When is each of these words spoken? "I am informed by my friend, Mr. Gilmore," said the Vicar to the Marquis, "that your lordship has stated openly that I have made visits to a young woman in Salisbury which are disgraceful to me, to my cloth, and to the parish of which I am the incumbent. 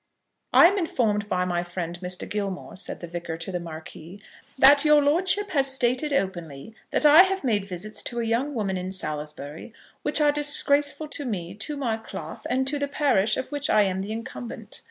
"I 0.51 0.65
am 0.65 0.79
informed 0.79 1.29
by 1.29 1.45
my 1.45 1.61
friend, 1.61 1.99
Mr. 2.01 2.27
Gilmore," 2.27 2.75
said 2.75 3.01
the 3.01 3.07
Vicar 3.07 3.37
to 3.37 3.51
the 3.51 3.59
Marquis, 3.59 4.19
"that 4.57 4.83
your 4.83 4.99
lordship 4.99 5.51
has 5.51 5.71
stated 5.71 6.11
openly 6.11 6.73
that 6.89 7.05
I 7.05 7.21
have 7.21 7.43
made 7.43 7.67
visits 7.69 8.01
to 8.05 8.19
a 8.19 8.25
young 8.25 8.55
woman 8.55 8.77
in 8.77 8.91
Salisbury 8.91 9.71
which 10.01 10.19
are 10.19 10.31
disgraceful 10.31 11.07
to 11.09 11.23
me, 11.23 11.53
to 11.53 11.77
my 11.77 11.97
cloth, 11.97 12.47
and 12.49 12.65
to 12.65 12.79
the 12.79 12.87
parish 12.87 13.37
of 13.37 13.51
which 13.51 13.69
I 13.69 13.83
am 13.83 13.99
the 13.99 14.11
incumbent. 14.11 14.79